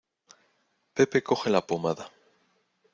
[0.95, 2.11] Pepe coge la pomada.